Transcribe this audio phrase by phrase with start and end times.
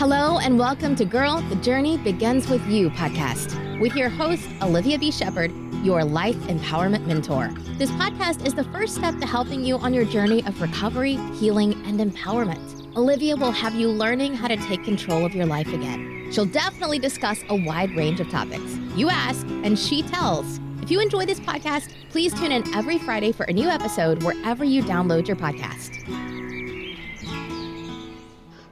[0.00, 4.98] Hello, and welcome to Girl, the Journey Begins With You podcast with your host, Olivia
[4.98, 5.10] B.
[5.10, 5.52] Shepard,
[5.84, 7.50] your life empowerment mentor.
[7.76, 11.74] This podcast is the first step to helping you on your journey of recovery, healing,
[11.84, 12.96] and empowerment.
[12.96, 16.30] Olivia will have you learning how to take control of your life again.
[16.32, 18.78] She'll definitely discuss a wide range of topics.
[18.96, 20.60] You ask, and she tells.
[20.80, 24.64] If you enjoy this podcast, please tune in every Friday for a new episode wherever
[24.64, 26.29] you download your podcast.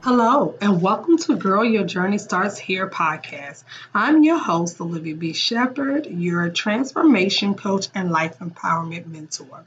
[0.01, 3.65] Hello, and welcome to Girl Your Journey Starts Here podcast.
[3.93, 5.33] I'm your host, Olivia B.
[5.33, 9.65] Shepard, your transformation coach and life empowerment mentor.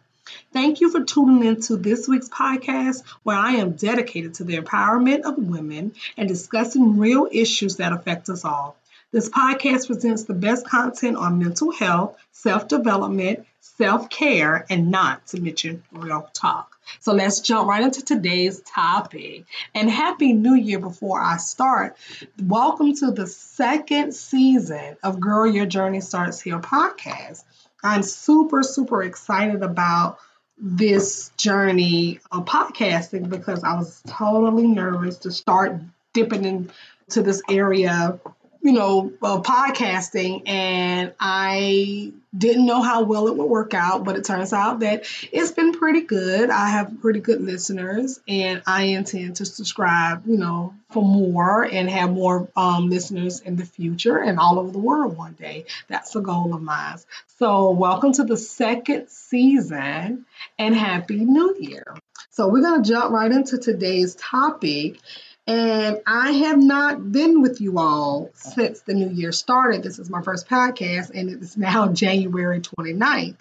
[0.50, 4.56] Thank you for tuning in to this week's podcast, where I am dedicated to the
[4.56, 8.74] empowerment of women and discussing real issues that affect us all.
[9.10, 15.26] This podcast presents the best content on mental health, self development, self care, and not
[15.26, 16.78] to mention real talk.
[17.00, 19.44] So let's jump right into today's topic.
[19.74, 21.96] And Happy New Year before I start.
[22.42, 27.44] Welcome to the second season of Girl Your Journey Starts Here podcast.
[27.82, 30.18] I'm super, super excited about
[30.58, 35.80] this journey of podcasting because I was totally nervous to start
[36.12, 38.20] dipping into this area
[38.62, 44.16] you know, uh, podcasting, and I didn't know how well it would work out, but
[44.16, 46.48] it turns out that it's been pretty good.
[46.48, 51.90] I have pretty good listeners, and I intend to subscribe, you know, for more and
[51.90, 55.66] have more um, listeners in the future and all over the world one day.
[55.88, 56.98] That's a goal of mine.
[57.38, 60.24] So, welcome to the second season,
[60.56, 61.96] and Happy New Year.
[62.30, 64.98] So, we're going to jump right into today's topic.
[65.46, 69.82] And I have not been with you all since the new year started.
[69.82, 73.36] This is my first podcast, and it is now January 29th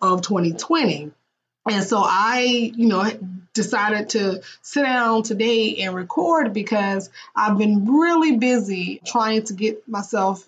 [0.00, 1.12] of 2020.
[1.70, 3.08] And so I, you know,
[3.52, 9.86] decided to sit down today and record because I've been really busy trying to get
[9.86, 10.44] myself,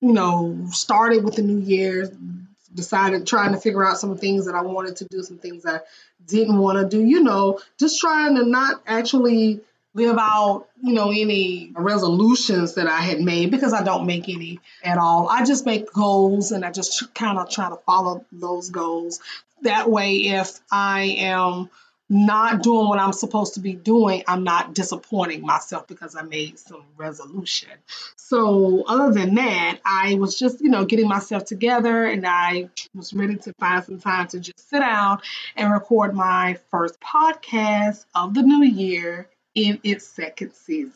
[0.00, 2.10] you know, started with the new year,
[2.74, 5.80] decided trying to figure out some things that I wanted to do, some things I
[6.26, 9.60] didn't want to do, you know, just trying to not actually
[9.94, 14.60] live out, you know, any resolutions that I had made because I don't make any
[14.84, 15.28] at all.
[15.28, 19.20] I just make goals and I just kind of try to follow those goals.
[19.62, 21.70] That way, if I am
[22.08, 26.58] not doing what I'm supposed to be doing, I'm not disappointing myself because I made
[26.58, 27.70] some resolution.
[28.16, 33.12] So, other than that, I was just, you know, getting myself together and I was
[33.12, 35.20] ready to find some time to just sit down
[35.56, 40.92] and record my first podcast of the new year in its second season.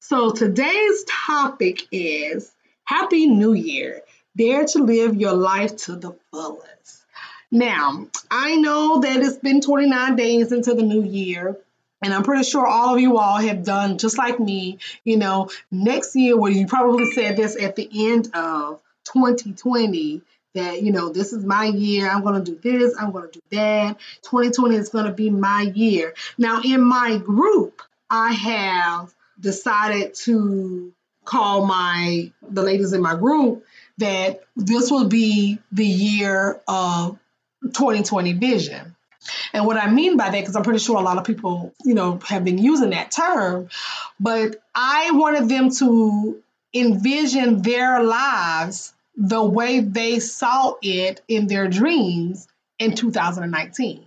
[0.00, 2.52] So today's topic is
[2.84, 4.02] Happy New Year.
[4.36, 7.04] Dare to live your life to the fullest.
[7.50, 11.56] Now, I know that it's been 29 days into the new year,
[12.02, 14.78] and I'm pretty sure all of you all have done just like me.
[15.04, 18.80] You know, next year, well, you probably said this at the end of
[19.12, 20.22] 2020
[20.54, 23.38] that you know this is my year i'm going to do this i'm going to
[23.38, 23.98] do that.
[24.22, 26.14] 2020 is going to be my year.
[26.38, 30.92] Now in my group i have decided to
[31.24, 33.64] call my the ladies in my group
[33.98, 37.18] that this will be the year of
[37.62, 38.96] 2020 vision.
[39.52, 41.94] And what I mean by that, because I'm pretty sure a lot of people, you
[41.94, 43.68] know, have been using that term,
[44.18, 51.68] but I wanted them to envision their lives the way they saw it in their
[51.68, 52.48] dreams
[52.78, 54.06] in 2019.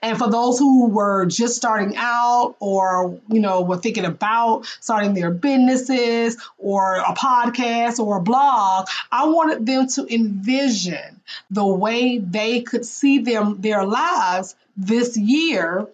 [0.00, 5.12] And for those who were just starting out or, you know, were thinking about starting
[5.12, 11.20] their businesses or a podcast or a blog, I wanted them to envision
[11.50, 15.88] the way they could see them their lives this year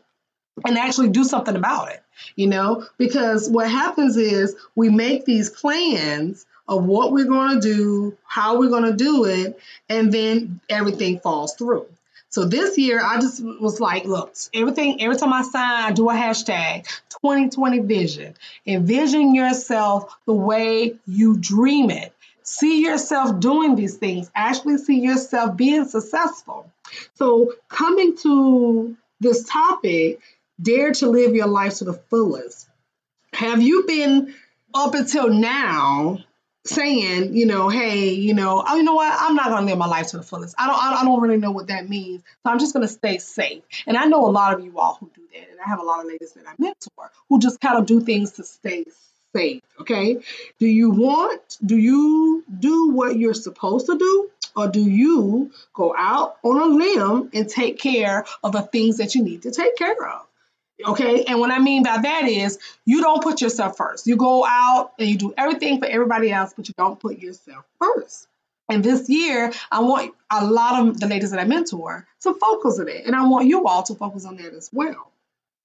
[0.65, 2.03] and actually do something about it,
[2.37, 2.87] you know?
[2.99, 8.59] Because what happens is we make these plans of what we're going to do, how
[8.59, 9.59] we're going to do it,
[9.89, 11.87] and then everything falls through.
[12.29, 16.09] So this year, I just was like, look, everything, every time I sign, I do
[16.09, 16.87] a hashtag
[17.23, 18.35] 2020 vision.
[18.65, 22.15] Envision yourself the way you dream it.
[22.45, 26.71] See yourself doing these things, actually see yourself being successful.
[27.15, 30.21] So, coming to this topic,
[30.61, 32.69] dare to live your life to the fullest.
[33.33, 34.35] Have you been
[34.73, 36.19] up until now
[36.65, 39.17] saying, you know, hey, you know, oh, you know what?
[39.19, 40.55] I'm not going to live my life to the fullest.
[40.59, 42.23] I don't, I don't really know what that means.
[42.43, 43.63] So I'm just going to stay safe.
[43.87, 45.51] And I know a lot of you all who do that.
[45.51, 48.01] And I have a lot of ladies that I mentor who just kind of do
[48.01, 48.85] things to stay
[49.35, 49.63] safe.
[49.81, 50.19] Okay.
[50.59, 54.31] Do you want, do you do what you're supposed to do?
[54.57, 59.15] Or do you go out on a limb and take care of the things that
[59.15, 60.27] you need to take care of?
[60.85, 61.25] Okay.
[61.25, 64.07] And what I mean by that is you don't put yourself first.
[64.07, 67.65] You go out and you do everything for everybody else, but you don't put yourself
[67.79, 68.27] first.
[68.69, 72.79] And this year, I want a lot of the ladies that I mentor to focus
[72.79, 73.05] on it.
[73.05, 75.11] And I want you all to focus on that as well.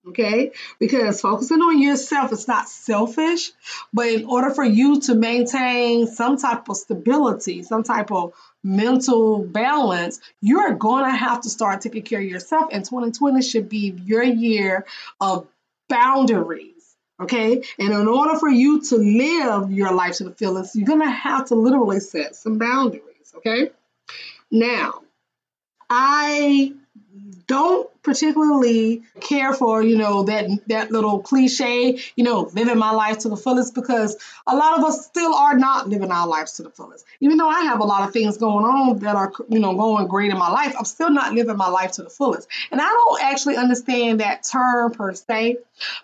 [0.07, 0.51] Okay?
[0.79, 3.51] Because focusing on yourself is not selfish,
[3.93, 9.43] but in order for you to maintain some type of stability, some type of mental
[9.43, 12.69] balance, you're going to have to start taking care of yourself.
[12.71, 14.85] And 2020 should be your year
[15.19, 15.47] of
[15.89, 16.73] boundaries.
[17.19, 17.63] Okay.
[17.79, 21.09] And in order for you to live your life to the fullest, you're going to
[21.09, 23.33] have to literally set some boundaries.
[23.37, 23.71] Okay.
[24.51, 25.01] Now,
[25.89, 26.73] I
[27.47, 33.19] don't particularly care for you know that that little cliche you know living my life
[33.19, 34.15] to the fullest because
[34.47, 37.05] a lot of us still are not living our lives to the fullest.
[37.19, 40.07] Even though i have a lot of things going on that are you know going
[40.07, 42.47] great in my life i'm still not living my life to the fullest.
[42.71, 45.57] And i don't actually understand that term per se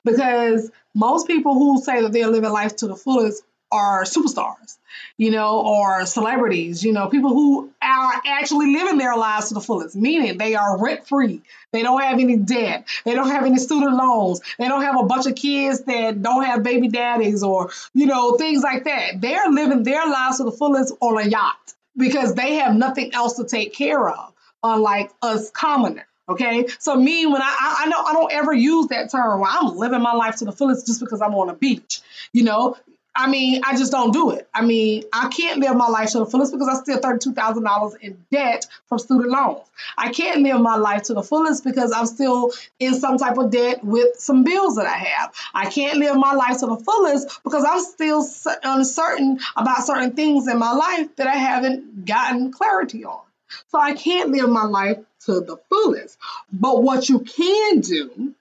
[0.04, 4.78] because most people who say that they're living life to the fullest are superstars,
[5.18, 9.62] you know, or celebrities, you know, people who are actually living their lives to the
[9.62, 11.42] fullest, meaning they are rent free.
[11.72, 12.88] They don't have any debt.
[13.06, 14.42] They don't have any student loans.
[14.60, 18.36] They don't have a bunch of kids that don't have baby daddies or, you know,
[18.36, 19.22] things like that.
[19.22, 23.38] They're living their lives to the fullest on a yacht because they have nothing else
[23.38, 24.34] to take care of,
[24.64, 26.06] unlike us commoners.
[26.30, 29.44] Okay, so me when I, I know I don't ever use that term.
[29.46, 32.00] I'm living my life to the fullest just because I'm on a beach.
[32.32, 32.78] You know,
[33.14, 34.48] I mean, I just don't do it.
[34.54, 37.64] I mean, I can't live my life to the fullest because I still thirty-two thousand
[37.64, 39.68] dollars in debt from student loans.
[39.98, 43.52] I can't live my life to the fullest because I'm still in some type of
[43.52, 45.36] debt with some bills that I have.
[45.54, 48.26] I can't live my life to the fullest because I'm still
[48.64, 53.22] uncertain about certain things in my life that I haven't gotten clarity on.
[53.68, 56.18] So I can't live my life to the fullest.
[56.54, 58.34] But what you can do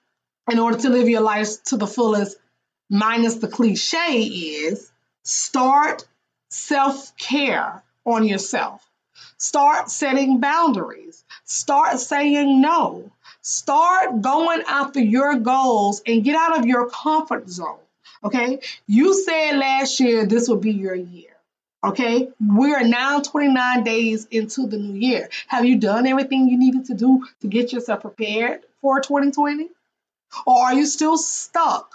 [0.50, 2.36] in order to live your life to the fullest
[2.90, 4.90] minus the cliche is
[5.22, 6.06] start
[6.50, 8.84] self care on yourself.
[9.38, 11.24] Start setting boundaries.
[11.44, 13.10] Start saying no.
[13.40, 17.78] Start going after your goals and get out of your comfort zone.
[18.22, 18.60] Okay.
[18.86, 21.30] You said last year this would be your year.
[21.82, 22.28] Okay.
[22.38, 25.30] We are now 29 days into the new year.
[25.46, 29.68] Have you done everything you needed to do to get yourself prepared for 2020?
[30.46, 31.94] Or are you still stuck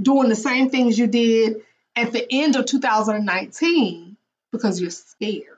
[0.00, 1.62] doing the same things you did
[1.96, 4.16] at the end of 2019
[4.52, 5.56] because you're scared.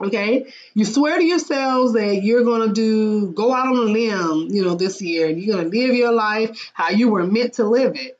[0.00, 4.62] Okay, you swear to yourselves that you're gonna do go out on a limb, you
[4.62, 7.96] know, this year, and you're gonna live your life how you were meant to live
[7.96, 8.18] it.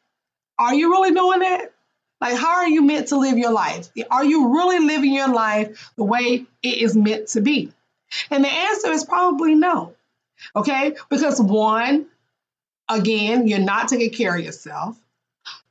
[0.58, 1.72] Are you really doing that?
[2.20, 3.90] Like, how are you meant to live your life?
[4.10, 7.72] Are you really living your life the way it is meant to be?
[8.30, 9.94] And the answer is probably no.
[10.56, 12.06] Okay, because one,
[12.88, 14.98] again, you're not taking care of yourself.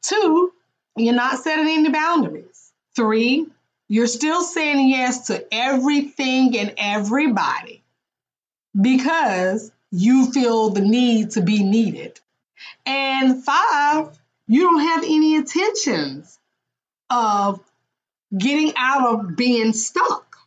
[0.07, 0.53] Two,
[0.95, 2.71] you're not setting any boundaries.
[2.95, 3.47] Three,
[3.89, 7.83] you're still saying yes to everything and everybody
[8.79, 12.19] because you feel the need to be needed.
[12.85, 14.17] And five,
[14.47, 16.39] you don't have any intentions
[17.09, 17.59] of
[18.35, 20.37] getting out of being stuck.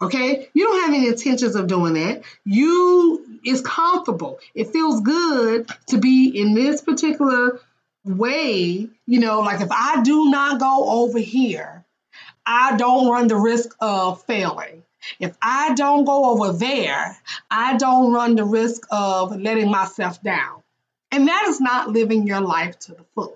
[0.00, 0.48] Okay?
[0.54, 2.22] You don't have any intentions of doing that.
[2.44, 4.38] You is comfortable.
[4.54, 7.60] It feels good to be in this particular
[8.04, 11.84] way, you know, like if I do not go over here,
[12.46, 14.84] I don't run the risk of failing.
[15.20, 17.16] If I don't go over there,
[17.50, 20.62] I don't run the risk of letting myself down.
[21.10, 23.34] And that is not living your life to the fullest.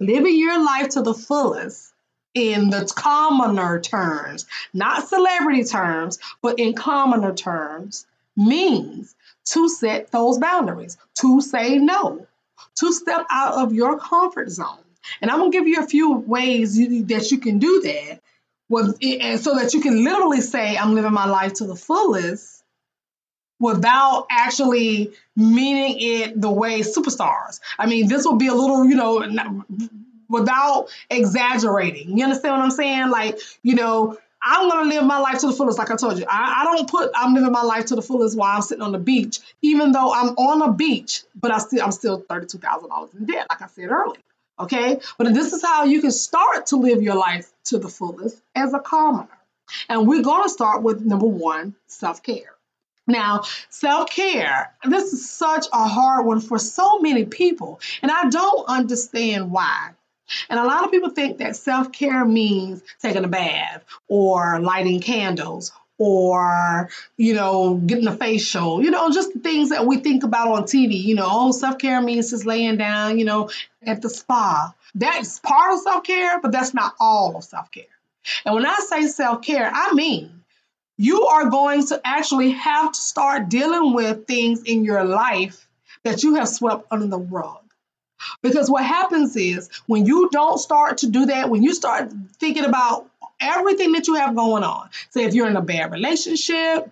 [0.00, 1.92] Living your life to the fullest
[2.34, 9.14] in the commoner terms, not celebrity terms, but in commoner terms, means
[9.44, 12.26] to set those boundaries, to say no,
[12.76, 14.84] to step out of your comfort zone.
[15.20, 18.20] And I'm gonna give you a few ways you, that you can do that,
[18.68, 22.62] with, and so that you can literally say, "I'm living my life to the fullest,"
[23.60, 27.60] without actually meaning it the way superstars.
[27.78, 29.64] I mean, this will be a little, you know,
[30.28, 32.18] without exaggerating.
[32.18, 33.08] You understand what I'm saying?
[33.08, 36.24] Like, you know, I'm gonna live my life to the fullest, like I told you.
[36.28, 38.92] I, I, don't put I'm living my life to the fullest while I'm sitting on
[38.92, 42.88] the beach, even though I'm on a beach, but I still I'm still thirty-two thousand
[42.88, 44.20] dollars in debt, like I said earlier.
[44.60, 48.40] Okay, but this is how you can start to live your life to the fullest
[48.54, 49.28] as a commoner.
[49.88, 52.54] And we're gonna start with number one, self-care.
[53.08, 58.28] Now, self care, this is such a hard one for so many people, and I
[58.28, 59.92] don't understand why.
[60.48, 65.00] And a lot of people think that self care means taking a bath or lighting
[65.00, 70.22] candles or, you know, getting a facial, you know, just the things that we think
[70.22, 71.02] about on TV.
[71.02, 73.50] You know, oh, self care means just laying down, you know,
[73.82, 74.74] at the spa.
[74.94, 77.84] That's part of self care, but that's not all of self care.
[78.44, 80.38] And when I say self care, I mean
[80.98, 85.66] you are going to actually have to start dealing with things in your life
[86.02, 87.60] that you have swept under the rug.
[88.42, 92.64] Because what happens is when you don't start to do that, when you start thinking
[92.64, 93.08] about
[93.40, 96.90] everything that you have going on, say if you're in a bad relationship,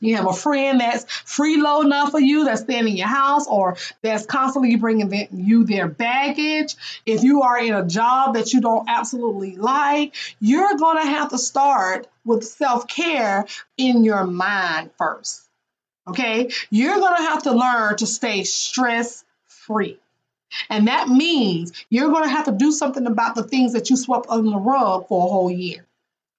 [0.00, 3.76] you have a friend that's freeloading off of you, that's staying in your house, or
[4.02, 6.74] that's constantly bringing you their baggage.
[7.04, 11.30] If you are in a job that you don't absolutely like, you're going to have
[11.30, 13.46] to start with self care
[13.76, 15.42] in your mind first.
[16.08, 16.50] Okay?
[16.70, 19.98] You're going to have to learn to stay stress free.
[20.68, 23.96] And that means you're going to have to do something about the things that you
[23.96, 25.86] swept under the rug for a whole year.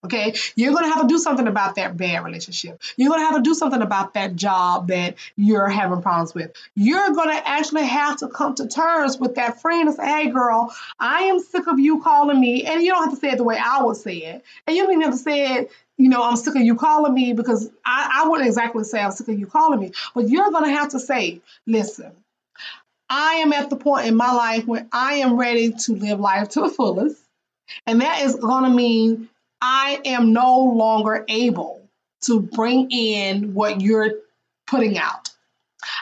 [0.04, 2.82] Okay, you're going to have to do something about that bad relationship.
[2.98, 6.54] You're going to have to do something about that job that you're having problems with.
[6.74, 10.30] You're going to actually have to come to terms with that friend and say, hey,
[10.32, 12.66] girl, I am sick of you calling me.
[12.66, 14.44] And you don't have to say it the way I would say it.
[14.66, 17.14] And you don't even have to say it, you know, I'm sick of you calling
[17.14, 19.92] me because I, I wouldn't exactly say I'm sick of you calling me.
[20.16, 22.12] But you're going to have to say, listen,
[23.14, 26.48] I am at the point in my life where I am ready to live life
[26.52, 27.22] to the fullest.
[27.86, 29.28] And that is going to mean
[29.60, 31.90] I am no longer able
[32.22, 34.14] to bring in what you're
[34.66, 35.30] putting out.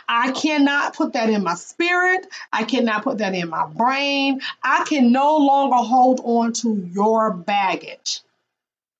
[0.07, 2.27] I cannot put that in my spirit.
[2.53, 4.41] I cannot put that in my brain.
[4.63, 8.21] I can no longer hold on to your baggage.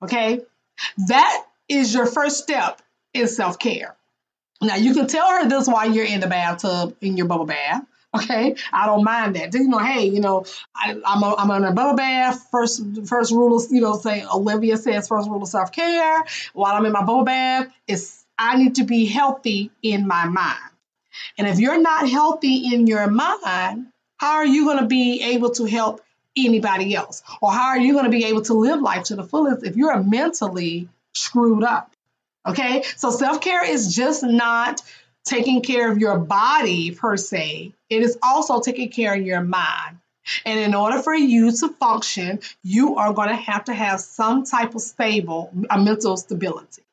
[0.01, 0.41] Okay?
[1.09, 2.81] That is your first step
[3.13, 3.95] in self care.
[4.61, 7.85] Now, you can tell her this while you're in the bathtub in your bubble bath.
[8.15, 9.53] Okay, I don't mind that.
[9.53, 10.43] You know, hey, you know,
[10.75, 12.47] I, am a, I'm in a bubble bath.
[12.49, 16.23] First, first rule of you know, say Olivia says first rule of self care.
[16.53, 20.57] While I'm in my bubble bath, is I need to be healthy in my mind.
[21.37, 23.87] And if you're not healthy in your mind,
[24.17, 26.01] how are you going to be able to help
[26.35, 27.21] anybody else?
[27.41, 29.75] Or how are you going to be able to live life to the fullest if
[29.75, 31.91] you're mentally screwed up?
[32.47, 34.81] Okay, so self care is just not
[35.25, 39.97] taking care of your body per se, it is also taking care of your mind.
[40.45, 44.45] And in order for you to function, you are going to have to have some
[44.45, 46.83] type of stable, a mental stability.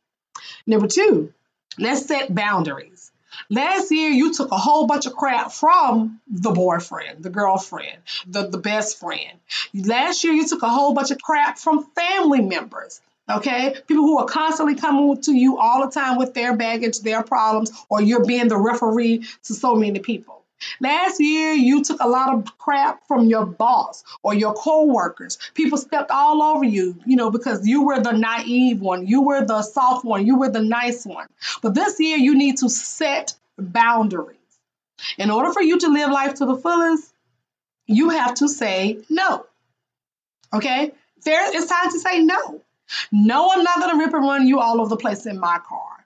[0.66, 1.32] Number two,
[1.78, 3.12] let's set boundaries.
[3.50, 8.48] Last year, you took a whole bunch of crap from the boyfriend, the girlfriend, the,
[8.48, 9.38] the best friend.
[9.74, 13.00] Last year, you took a whole bunch of crap from family members.
[13.28, 17.24] Okay, people who are constantly coming to you all the time with their baggage, their
[17.24, 20.44] problems, or you're being the referee to so many people.
[20.80, 25.38] Last year, you took a lot of crap from your boss or your coworkers.
[25.54, 29.44] People stepped all over you, you know, because you were the naive one, you were
[29.44, 31.26] the soft one, you were the nice one.
[31.62, 34.36] But this year, you need to set boundaries.
[35.18, 37.12] In order for you to live life to the fullest,
[37.86, 39.44] you have to say no.
[40.52, 40.92] Okay?
[41.24, 42.62] There, it's time to say no.
[43.12, 45.58] No, I'm not going to rip and run you all over the place in my
[45.58, 46.04] car.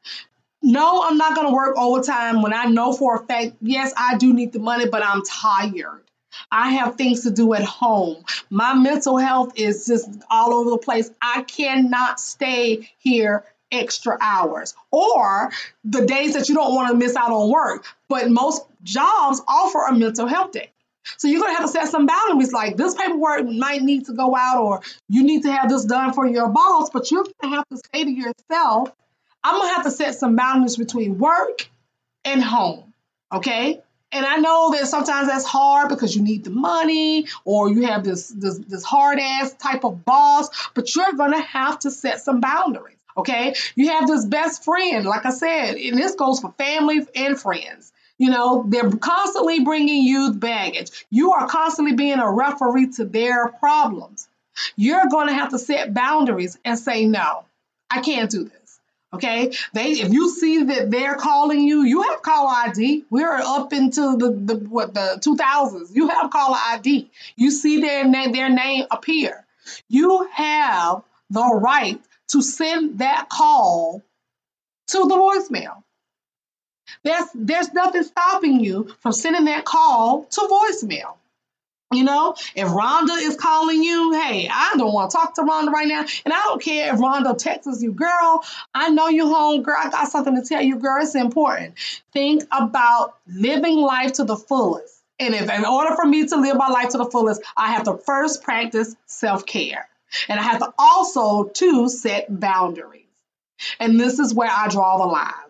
[0.63, 4.19] No, I'm not going to work overtime when I know for a fact, yes, I
[4.19, 6.03] do need the money, but I'm tired.
[6.51, 8.25] I have things to do at home.
[8.51, 11.11] My mental health is just all over the place.
[11.21, 15.51] I cannot stay here extra hours or
[15.85, 17.85] the days that you don't want to miss out on work.
[18.09, 20.71] But most jobs offer a mental health day.
[21.17, 24.13] So you're going to have to set some boundaries like this paperwork might need to
[24.13, 27.53] go out or you need to have this done for your boss, but you're going
[27.53, 28.93] to have to say to yourself,
[29.43, 31.69] I'm going to have to set some boundaries between work
[32.25, 32.93] and home.
[33.33, 33.81] Okay?
[34.13, 38.03] And I know that sometimes that's hard because you need the money or you have
[38.03, 42.21] this this, this hard ass type of boss, but you're going to have to set
[42.21, 42.97] some boundaries.
[43.17, 43.55] Okay?
[43.77, 47.93] You have this best friend, like I said, and this goes for family and friends.
[48.21, 51.07] You know, they're constantly bringing you baggage.
[51.09, 54.29] You are constantly being a referee to their problems.
[54.77, 57.47] You're going to have to set boundaries and say, no,
[57.89, 58.79] I can't do this.
[59.15, 63.07] Okay, they if you see that they're calling you, you have call ID.
[63.09, 65.89] We're up into the, the what the 2000s.
[65.95, 67.11] You have caller ID.
[67.37, 69.47] You see their name their name appear.
[69.89, 71.99] You have the right
[72.29, 74.03] to send that call
[74.89, 75.83] to the voicemail.
[77.05, 81.15] There's there's nothing stopping you from sending that call to voicemail.
[81.93, 85.73] You know, if Rhonda is calling you, hey, I don't want to talk to Rhonda
[85.73, 86.05] right now.
[86.25, 89.77] And I don't care if Rhonda texts you, girl, I know you home, girl.
[89.77, 91.03] I got something to tell you, girl.
[91.03, 91.75] It's important.
[92.13, 94.95] Think about living life to the fullest.
[95.19, 97.83] And if in order for me to live my life to the fullest, I have
[97.85, 99.89] to first practice self-care.
[100.29, 103.03] And I have to also to set boundaries.
[103.81, 105.50] And this is where I draw the line.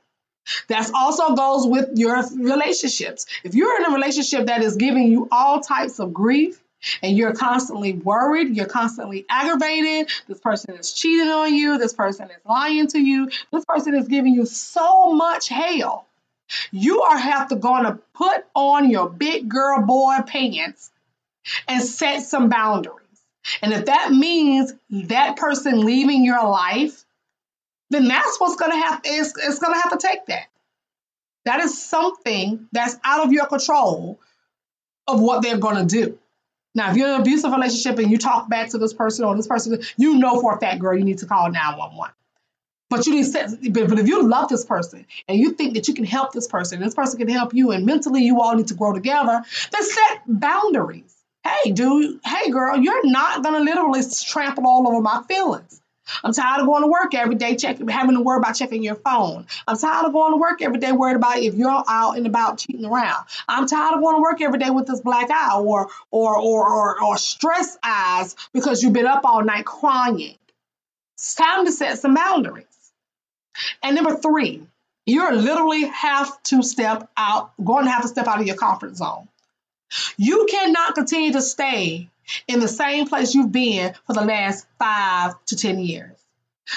[0.69, 3.27] That also goes with your relationships.
[3.45, 6.61] If you're in a relationship that is giving you all types of grief,
[7.03, 12.31] and you're constantly worried, you're constantly aggravated, this person is cheating on you, this person
[12.31, 16.07] is lying to you, this person is giving you so much hell.
[16.73, 20.91] You are have to going to put on your big girl boy pants
[21.69, 22.97] and set some boundaries.
[23.63, 27.05] And if that means that person leaving your life,
[27.91, 30.47] then that's what's gonna have it's, it's gonna have to take that.
[31.45, 34.21] That is something that's out of your control
[35.07, 36.19] of what they're gonna do.
[36.75, 39.35] Now, if you're in an abusive relationship and you talk back to this person or
[39.37, 42.15] this person, you know for a fact, girl, you need to call 911.
[42.89, 45.87] But you need to, but, but if you love this person and you think that
[45.89, 48.69] you can help this person, this person can help you, and mentally you all need
[48.69, 49.43] to grow together,
[49.73, 51.17] then set boundaries.
[51.45, 55.80] Hey, dude, hey, girl, you're not gonna literally trample all over my feelings.
[56.23, 58.97] I'm tired of going to work every day, checking, having to worry about checking your
[58.97, 59.47] phone.
[59.67, 62.59] I'm tired of going to work every day, worried about if you're out and about
[62.59, 63.25] cheating around.
[63.49, 66.69] I'm tired of going to work every day with this black eye or or or
[66.69, 70.37] or, or stress eyes because you've been up all night crying.
[71.15, 72.65] It's time to set some boundaries.
[73.83, 74.63] And number three,
[75.07, 78.97] you're literally have to step out, going to have to step out of your comfort
[78.97, 79.29] zone.
[80.17, 82.09] You cannot continue to stay
[82.47, 86.17] in the same place you've been for the last five to 10 years.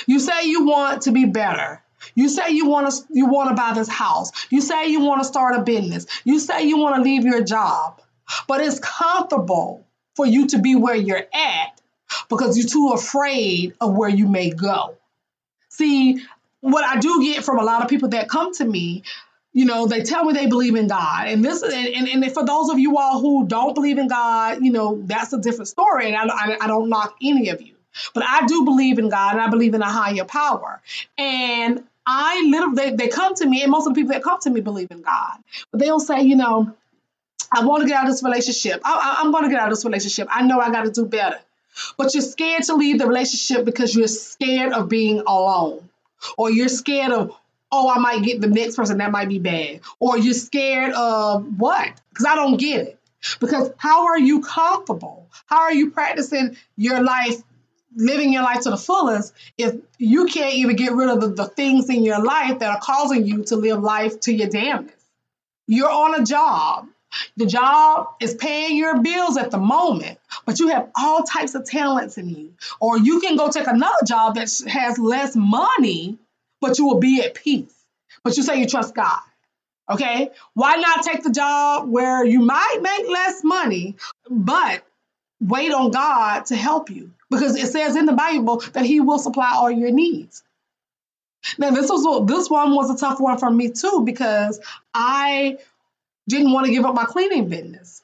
[0.07, 1.81] You say you want to be better.
[2.15, 4.31] You say you want to you want to buy this house.
[4.49, 6.05] You say you want to start a business.
[6.23, 8.01] You say you want to leave your job.
[8.47, 11.81] But it's comfortable for you to be where you're at
[12.29, 14.97] because you're too afraid of where you may go.
[15.69, 16.21] See,
[16.61, 19.03] what I do get from a lot of people that come to me
[19.53, 21.27] you know they tell me they believe in god.
[21.27, 24.63] And this and, and, and for those of you all who don't believe in god
[24.63, 26.07] you know that's a different story.
[26.07, 27.75] And I, I, I don't knock any of you.
[28.13, 30.81] But i do believe in god and i believe in a higher power.
[31.17, 34.39] And i literally they, they come to me and most of the people that come
[34.41, 35.37] to me believe in god.
[35.71, 36.75] But they'll say you know
[37.51, 38.81] i want to get out of this relationship.
[38.83, 40.27] I, i'm going to get out of this relationship.
[40.31, 41.39] I know i got to do better.
[41.97, 45.89] But you're scared to leave the relationship because you're scared of being alone.
[46.37, 47.35] Or you're scared of
[47.73, 51.59] oh, I might get the next person that might be bad, or you're scared of
[51.59, 51.91] what?
[52.09, 52.99] Because I don't get it.
[53.39, 55.29] Because how are you comfortable?
[55.47, 57.41] How are you practicing your life,
[57.95, 61.45] living your life to the fullest, if you can't even get rid of the, the
[61.45, 64.91] things in your life that are causing you to live life to your damnness?
[65.65, 66.87] You're on a job.
[67.37, 71.65] The job is paying your bills at the moment, but you have all types of
[71.65, 72.53] talents in you.
[72.79, 76.17] Or you can go take another job that has less money,
[76.63, 77.73] but you will be at peace.
[78.23, 79.19] But you say you trust God.
[79.89, 80.31] Okay?
[80.53, 83.97] Why not take the job where you might make less money,
[84.29, 84.83] but
[85.41, 87.11] wait on God to help you?
[87.29, 90.41] Because it says in the Bible that He will supply all your needs.
[91.57, 94.61] Now, this was this one was a tough one for me too because
[94.93, 95.57] I
[96.29, 98.01] didn't want to give up my cleaning business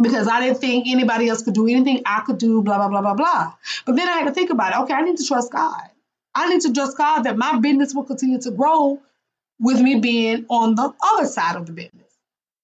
[0.00, 3.00] because I didn't think anybody else could do anything I could do, blah, blah, blah,
[3.00, 3.54] blah, blah.
[3.84, 4.78] But then I had to think about it.
[4.84, 5.82] Okay, I need to trust God.
[6.34, 9.00] I need to trust God that my business will continue to grow
[9.60, 12.00] with me being on the other side of the business.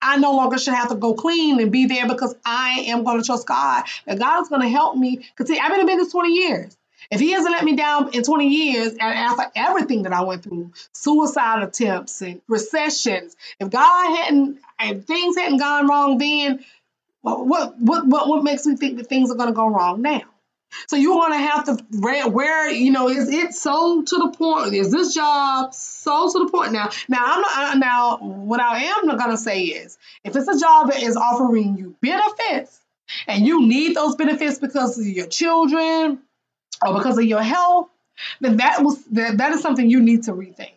[0.03, 3.21] I no longer should have to go clean and be there because I am going
[3.21, 5.61] to trust God that God is going to help me continue.
[5.63, 6.77] I've been in business 20 years.
[7.11, 10.43] If He hasn't let me down in 20 years, and after everything that I went
[10.43, 16.65] through, suicide attempts and recessions, if God hadn't, if things hadn't gone wrong then,
[17.23, 20.23] what what what what makes me think that things are going to go wrong now?
[20.87, 21.85] So you're going to have to
[22.29, 24.75] where you know is it so to the point?
[24.75, 26.91] Is this job so to the point now?
[27.09, 28.17] Now I'm not now.
[28.19, 31.97] What I am going to say is, if it's a job that is offering you
[32.01, 32.79] benefits
[33.27, 36.21] and you need those benefits because of your children
[36.85, 37.89] or because of your health,
[38.41, 40.73] then that was that, that is something you need to rethink.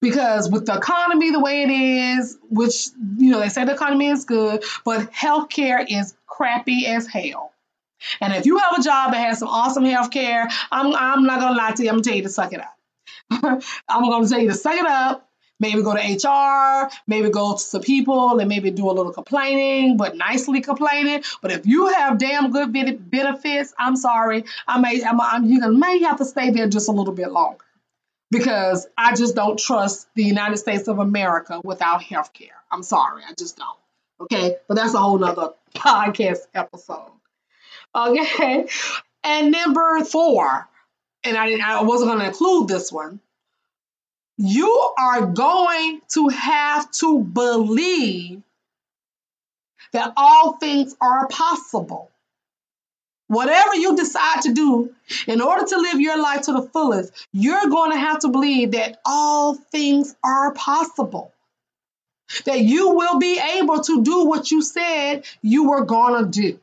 [0.00, 4.08] Because with the economy the way it is, which you know they say the economy
[4.08, 7.52] is good, but healthcare is crappy as hell.
[8.20, 11.40] And if you have a job that has some awesome health care, I'm, I'm not
[11.40, 11.88] going to lie to you.
[11.88, 12.76] I'm going to tell you to suck it up.
[13.88, 15.28] I'm going to tell you to suck it up.
[15.60, 19.96] Maybe go to HR, maybe go to some people and maybe do a little complaining,
[19.96, 21.24] but nicely complaining.
[21.42, 22.72] But if you have damn good
[23.10, 26.92] benefits, I'm sorry, I may, I'm, I'm, you may have to stay there just a
[26.92, 27.64] little bit longer
[28.30, 32.54] because I just don't trust the United States of America without health care.
[32.70, 33.78] I'm sorry, I just don't.
[34.20, 37.10] Okay, but that's a whole nother podcast episode.
[37.94, 38.66] Okay.
[39.24, 40.68] And number four,
[41.24, 43.20] and I, I wasn't going to include this one,
[44.36, 48.42] you are going to have to believe
[49.92, 52.10] that all things are possible.
[53.26, 54.94] Whatever you decide to do,
[55.26, 58.72] in order to live your life to the fullest, you're going to have to believe
[58.72, 61.32] that all things are possible.
[62.44, 66.60] That you will be able to do what you said you were going to do.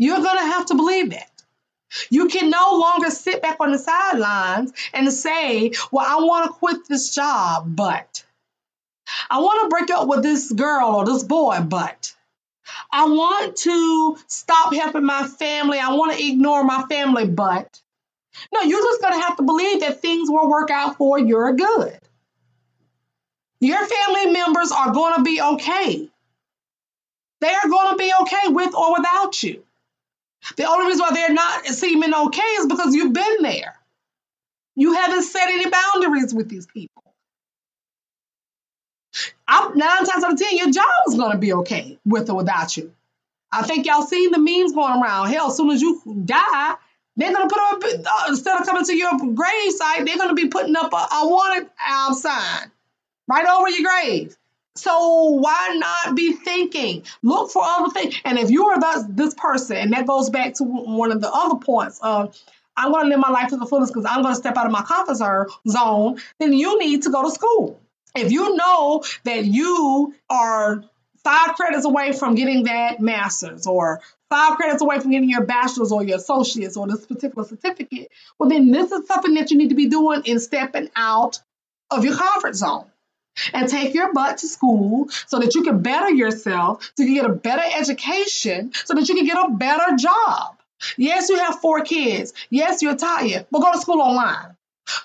[0.00, 1.30] You're going to have to believe that.
[2.08, 6.58] You can no longer sit back on the sidelines and say, Well, I want to
[6.58, 8.24] quit this job, but
[9.28, 12.14] I want to break up with this girl or this boy, but
[12.90, 15.78] I want to stop helping my family.
[15.78, 17.78] I want to ignore my family, but
[18.54, 21.52] no, you're just going to have to believe that things will work out for your
[21.52, 22.00] good.
[23.60, 26.08] Your family members are going to be okay.
[27.42, 29.62] They are going to be okay with or without you.
[30.56, 33.76] The only reason why they're not seeming okay is because you've been there.
[34.76, 37.02] You haven't set any boundaries with these people.
[39.46, 42.36] I'm, nine times out of ten, your job is going to be okay with or
[42.36, 42.92] without you.
[43.52, 45.28] I think y'all seen the memes going around.
[45.28, 46.74] Hell, as soon as you die,
[47.16, 50.28] they're going to put up, uh, instead of coming to your grave site, they're going
[50.28, 52.70] to be putting up a, wanted um, sign
[53.28, 54.36] right over your grave.
[54.76, 57.04] So why not be thinking?
[57.22, 58.14] Look for other things.
[58.24, 61.30] And if you are this, this person, and that goes back to one of the
[61.32, 62.38] other points of
[62.76, 64.66] I'm going to live my life to the fullest because I'm going to step out
[64.66, 65.16] of my comfort
[65.68, 67.80] zone, then you need to go to school.
[68.14, 70.84] If you know that you are
[71.22, 75.92] five credits away from getting that master's or five credits away from getting your bachelor's
[75.92, 79.70] or your associate's or this particular certificate, well, then this is something that you need
[79.70, 81.40] to be doing in stepping out
[81.90, 82.86] of your comfort zone
[83.52, 87.14] and take your butt to school so that you can better yourself, so you can
[87.14, 90.56] get a better education, so that you can get a better job.
[90.96, 92.32] Yes, you have four kids.
[92.48, 94.56] Yes, you're tired, but go to school online.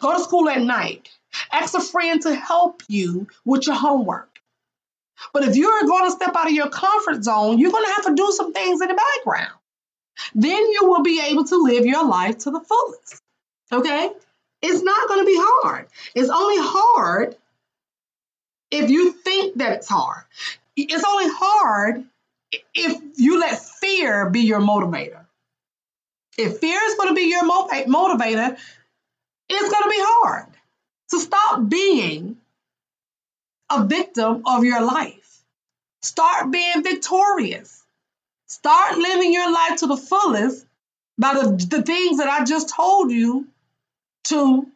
[0.01, 1.09] Go to school at night.
[1.51, 4.29] Ask a friend to help you with your homework.
[5.33, 8.05] But if you're going to step out of your comfort zone, you're going to have
[8.05, 9.53] to do some things in the background.
[10.33, 13.21] Then you will be able to live your life to the fullest.
[13.71, 14.11] Okay?
[14.61, 15.88] It's not going to be hard.
[16.15, 17.35] It's only hard
[18.75, 20.23] if you think that it's hard.
[20.75, 22.03] It's only hard
[22.73, 25.25] if you let fear be your motivator.
[26.38, 28.57] If fear is going to be your motivator,
[29.49, 30.47] it's going to be hard.
[31.07, 32.38] So stop being
[33.71, 35.43] a victim of your life.
[36.01, 37.83] Start being victorious.
[38.47, 40.65] Start living your life to the fullest
[41.17, 43.47] by the, the things that I just told you
[44.25, 44.67] to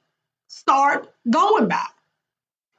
[0.47, 1.85] start going by.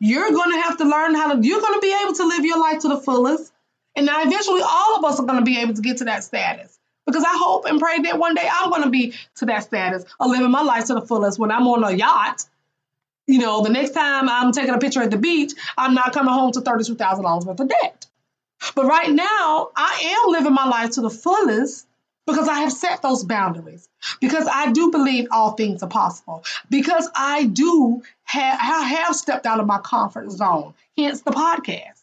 [0.01, 2.45] You're going to have to learn how to, you're going to be able to live
[2.45, 3.53] your life to the fullest.
[3.95, 6.25] And now eventually all of us are going to be able to get to that
[6.25, 6.79] status.
[7.07, 10.05] Because I hope and pray that one day I'm going to be to that status
[10.19, 12.45] of living my life to the fullest when I'm on a yacht.
[13.27, 16.33] You know, the next time I'm taking a picture at the beach, I'm not coming
[16.33, 18.07] home to $32,000 worth of debt.
[18.75, 21.87] But right now, I am living my life to the fullest
[22.31, 23.89] because I have set those boundaries,
[24.21, 29.47] because I do believe all things are possible, because I do have, I have stepped
[29.47, 32.01] out of my comfort zone, hence the podcast.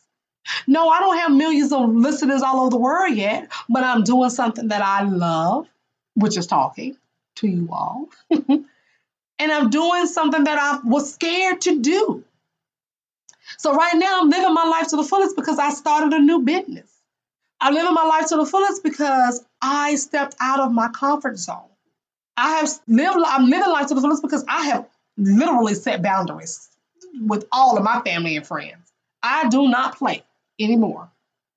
[0.65, 4.29] No, I don't have millions of listeners all over the world yet, but I'm doing
[4.29, 5.67] something that I love,
[6.15, 6.97] which is talking
[7.35, 8.09] to you all.
[8.29, 8.65] and
[9.39, 12.23] I'm doing something that I was scared to do.
[13.57, 16.43] So right now I'm living my life to the fullest because I started a new
[16.43, 16.96] business.
[17.59, 21.69] I'm living my life to the fullest because I stepped out of my comfort zone.
[22.35, 26.69] I have lived, I'm living life to the fullest because I have literally set boundaries
[27.19, 28.91] with all of my family and friends.
[29.23, 30.23] I do not play
[30.59, 31.09] anymore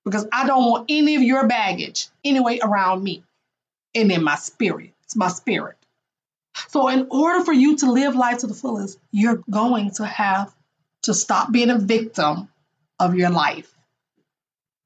[0.05, 3.23] because I don't want any of your baggage anyway around me
[3.95, 4.93] and in my spirit.
[5.05, 5.77] It's my spirit.
[6.69, 10.55] So, in order for you to live life to the fullest, you're going to have
[11.03, 12.49] to stop being a victim
[12.99, 13.73] of your life.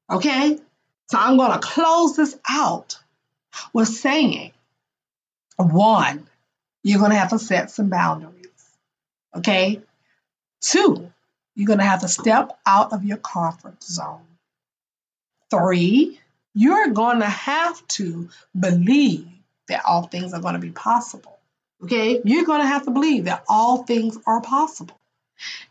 [0.09, 0.59] Okay?
[1.09, 2.97] So I'm going to close this out
[3.73, 4.51] with saying
[5.57, 6.27] one,
[6.83, 8.45] you're going to have to set some boundaries.
[9.35, 9.81] Okay?
[10.61, 11.11] Two,
[11.55, 14.25] you're going to have to step out of your comfort zone.
[15.49, 16.19] Three,
[16.53, 19.27] you're going to have to believe
[19.67, 21.37] that all things are going to be possible.
[21.83, 22.21] Okay?
[22.23, 24.99] You're going to have to believe that all things are possible.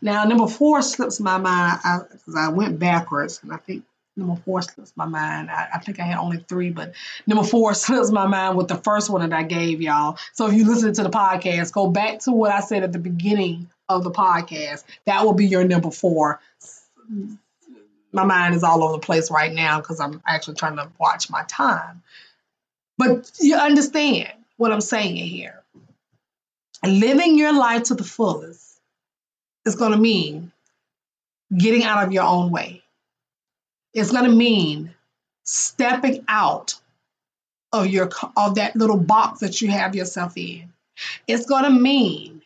[0.01, 1.79] Now, number four slips my mind
[2.11, 3.83] because I, I, went backwards, and I think
[4.15, 5.49] number four slips my mind.
[5.49, 6.93] I, I, think I had only three, but
[7.27, 10.17] number four slips my mind with the first one that I gave y'all.
[10.33, 12.99] So if you listen to the podcast, go back to what I said at the
[12.99, 14.83] beginning of the podcast.
[15.05, 16.39] That will be your number four.
[18.11, 21.29] My mind is all over the place right now because I'm actually trying to watch
[21.29, 22.01] my time.
[22.97, 25.61] But you understand what I'm saying here.
[26.85, 28.79] Living your life to the fullest
[29.65, 30.51] is going to mean
[31.55, 32.84] getting out of your own way
[33.95, 34.93] it's going to mean
[35.45, 36.75] stepping out
[37.71, 40.71] of your of that little box that you have yourself in.
[41.27, 42.41] It's going to mean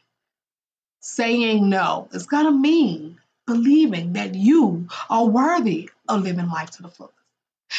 [1.02, 2.08] saying no.
[2.14, 7.16] It's going to mean believing that you are worthy of living life to the fullest.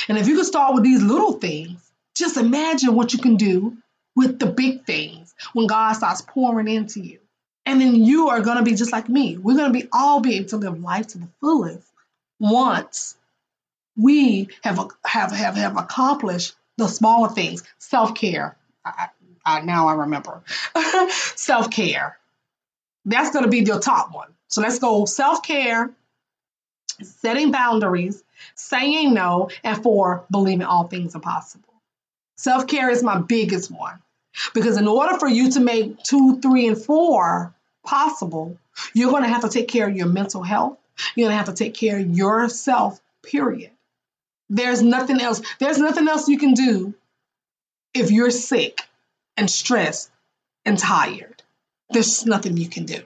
[0.08, 3.76] And if you can start with these little things, just imagine what you can do
[4.16, 7.18] with the big things when God starts pouring into you.
[7.66, 9.36] And then you are going to be just like me.
[9.36, 11.86] We're going to be all be able to live life to the fullest
[12.40, 13.16] once
[13.96, 17.62] we have have have have accomplished the smaller things.
[17.78, 18.56] Self care.
[19.46, 20.42] Now I remember.
[21.10, 22.18] self care.
[23.04, 24.28] That's going to be your top one.
[24.48, 25.90] So let's go self care,
[27.02, 28.22] setting boundaries,
[28.54, 31.74] saying no, and four, believing all things are possible.
[32.36, 34.00] Self care is my biggest one
[34.54, 38.58] because in order for you to make two, three, and four possible,
[38.94, 40.78] you're going to have to take care of your mental health.
[41.14, 43.70] You're going to have to take care of yourself, period.
[44.50, 45.40] There's nothing else.
[45.60, 46.94] There's nothing else you can do
[47.94, 48.80] if you're sick
[49.36, 50.10] and stressed
[50.64, 51.42] and tired.
[51.90, 53.02] There's nothing you can do.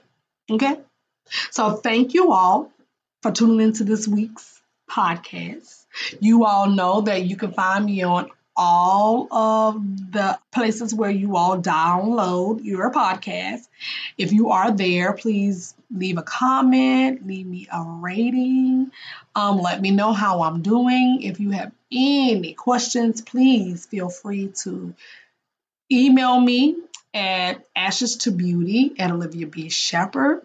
[0.51, 0.79] Okay?
[1.51, 2.73] So thank you all
[3.23, 5.85] for tuning into this week's podcast.
[6.21, 11.37] You all know that you can find me on all of the places where you
[11.37, 13.67] all download your podcast.
[14.17, 18.91] If you are there, please leave a comment, leave me a rating.
[19.35, 21.21] Um, let me know how I'm doing.
[21.23, 24.95] If you have any questions, please feel free to
[25.91, 26.77] email me
[27.13, 29.69] at ashes to beauty at Olivia B.
[29.69, 30.45] Shepherd.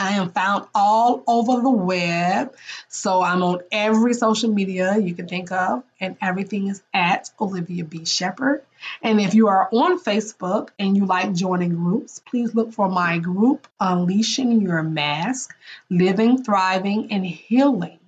[0.00, 2.56] I am found all over the web.
[2.88, 7.84] So I'm on every social media you can think of, and everything is at Olivia
[7.84, 8.06] B.
[8.06, 8.62] Shepherd.
[9.02, 13.18] And if you are on Facebook and you like joining groups, please look for my
[13.18, 15.54] group, Unleashing Your Mask
[15.90, 17.98] Living, Thriving, and Healing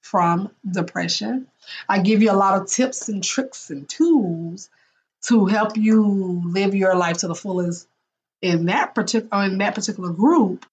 [0.00, 1.48] from Depression.
[1.86, 4.70] I give you a lot of tips and tricks and tools
[5.24, 7.86] to help you live your life to the fullest
[8.40, 10.64] in that particular in that particular group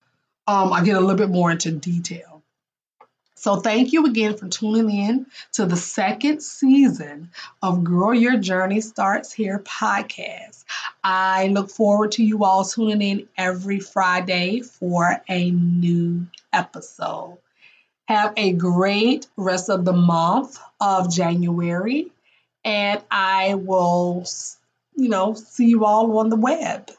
[0.50, 2.42] um, I get a little bit more into detail.
[3.36, 7.30] So, thank you again for tuning in to the second season
[7.62, 10.66] of Girl Your Journey Starts Here podcast.
[11.04, 17.38] I look forward to you all tuning in every Friday for a new episode.
[18.08, 22.12] Have a great rest of the month of January,
[22.66, 24.26] and I will,
[24.96, 26.90] you know, see you all on the web.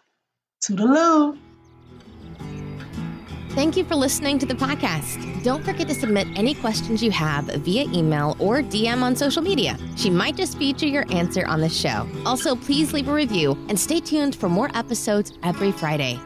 [0.62, 1.36] Toodaloo.
[3.54, 5.42] Thank you for listening to the podcast.
[5.42, 9.76] Don't forget to submit any questions you have via email or DM on social media.
[9.96, 12.08] She might just feature your answer on the show.
[12.24, 16.20] Also, please leave a review and stay tuned for more episodes every Friday.